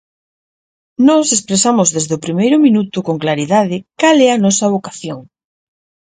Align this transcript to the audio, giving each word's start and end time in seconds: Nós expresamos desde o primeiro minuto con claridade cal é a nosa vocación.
Nós 1.07 1.27
expresamos 1.37 1.87
desde 1.95 2.13
o 2.17 2.23
primeiro 2.25 2.57
minuto 2.65 2.97
con 3.07 3.15
claridade 3.23 3.77
cal 3.99 4.17
é 4.27 4.29
a 4.31 4.41
nosa 4.45 4.71
vocación. 4.75 5.19